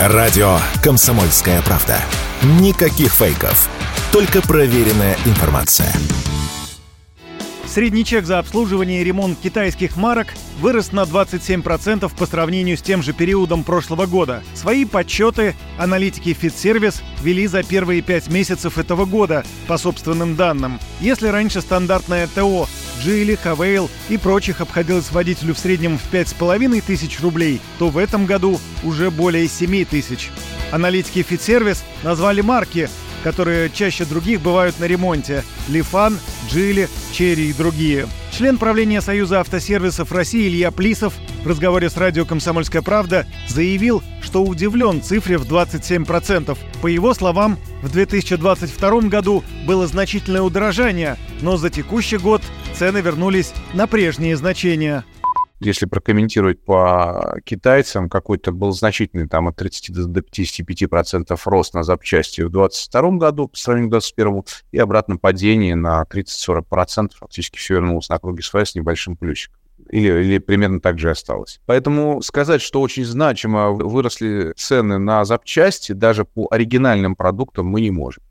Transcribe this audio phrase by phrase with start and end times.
[0.00, 2.00] Радио «Комсомольская правда».
[2.60, 3.68] Никаких фейков.
[4.12, 5.92] Только проверенная информация.
[7.66, 10.28] Средний чек за обслуживание и ремонт китайских марок
[10.60, 14.44] вырос на 27% по сравнению с тем же периодом прошлого года.
[14.54, 20.78] Свои подсчеты аналитики FitService вели за первые пять месяцев этого года, по собственным данным.
[21.00, 22.68] Если раньше стандартное ТО
[23.02, 28.26] Джили, Хавейл и прочих обходилось водителю в среднем в 5,5 тысяч рублей, то в этом
[28.26, 30.30] году уже более 7 тысяч.
[30.70, 32.88] Аналитики FitService назвали марки,
[33.22, 36.18] которые чаще других бывают на ремонте– Лифан,
[36.50, 38.08] Джили, Черри и другие.
[38.38, 44.44] Член правления Союза автосервисов России Илья Плисов в разговоре с радио «Комсомольская правда» заявил, что
[44.44, 46.56] удивлен цифре в 27%.
[46.80, 52.40] По его словам, в 2022 году было значительное удорожание, но за текущий год
[52.74, 55.04] цены вернулись на прежние значения
[55.60, 62.42] если прокомментировать по китайцам, какой-то был значительный, там, от 30 до 55% рост на запчасти
[62.42, 64.42] в 2022 году по сравнению с 2021,
[64.72, 69.58] и обратно падение на 30-40%, фактически все вернулось на круги своя с небольшим плюсиком.
[69.90, 71.60] Или, или примерно так же осталось.
[71.64, 77.90] Поэтому сказать, что очень значимо выросли цены на запчасти даже по оригинальным продуктам мы не
[77.90, 78.22] можем.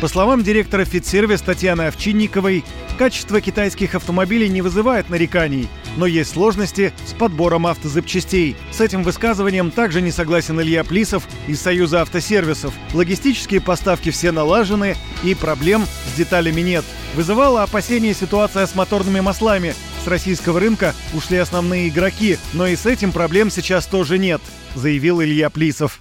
[0.00, 2.64] По словам директора Фитсервис Татьяны Овчинниковой,
[2.98, 8.56] качество китайских автомобилей не вызывает нареканий, но есть сложности с подбором автозапчастей.
[8.70, 12.74] С этим высказыванием также не согласен Илья Плисов из Союза автосервисов.
[12.94, 16.84] Логистические поставки все налажены и проблем с деталями нет.
[17.14, 19.74] Вызывала опасения ситуация с моторными маслами.
[20.04, 24.40] С российского рынка ушли основные игроки, но и с этим проблем сейчас тоже нет,
[24.74, 26.00] заявил Илья Плисов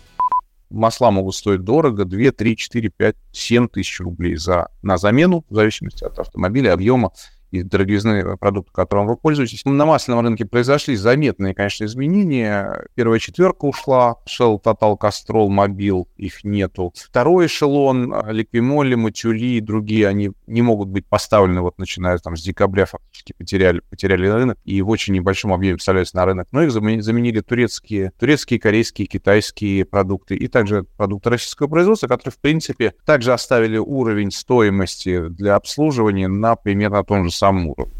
[0.69, 5.55] масла могут стоить дорого, 2, 3, 4, 5, 7 тысяч рублей за, на замену, в
[5.55, 7.11] зависимости от автомобиля, объема
[7.55, 9.63] и дороговизны продукта, которым вы пользуетесь.
[9.65, 12.85] На масляном рынке произошли заметные, конечно, изменения.
[12.95, 16.93] Первая четверка ушла, Shell, Total, Castrol, Mobil, их нету.
[16.95, 22.43] Второй эшелон, Ликвимоли, Матюли и другие, они не могут быть поставлены, вот начиная там с
[22.43, 26.47] декабря фактически потеряли, потеряли рынок и в очень небольшом объеме вставляются на рынок.
[26.51, 32.39] Но их заменили турецкие, турецкие, корейские, китайские продукты и также продукты российского производства, которые, в
[32.39, 37.93] принципе, также оставили уровень стоимости для обслуживания на примерно том же самом уровне.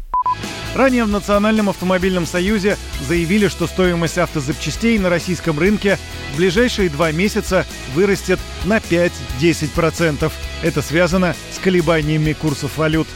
[0.74, 5.98] Ранее в Национальном автомобильном союзе заявили, что стоимость автозапчастей на российском рынке
[6.32, 7.64] в ближайшие два месяца
[7.94, 10.30] вырастет на 5-10%.
[10.62, 13.08] Это связано с колебаниями курсов валют.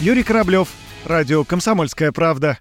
[0.00, 0.68] Юрий Кораблев,
[1.04, 2.58] Радио «Комсомольская правда».